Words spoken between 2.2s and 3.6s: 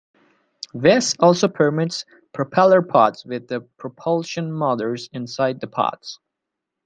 propeller pods with